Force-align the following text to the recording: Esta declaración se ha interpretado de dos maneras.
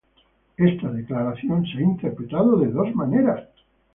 Esta 0.57 0.89
declaración 0.89 1.63
se 1.67 1.77
ha 1.77 1.81
interpretado 1.81 2.57
de 2.57 2.71
dos 2.71 2.91
maneras. 2.95 3.47